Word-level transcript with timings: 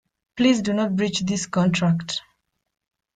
Please 0.35 0.63
do 0.63 0.73
not 0.73 0.95
breach 0.95 1.19
this 1.19 1.45
contract. 1.45 2.23